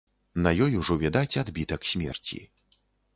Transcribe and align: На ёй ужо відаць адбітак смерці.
На 0.45 0.53
ёй 0.65 0.77
ужо 0.79 0.95
відаць 1.03 1.39
адбітак 1.41 1.85
смерці. 1.91 2.39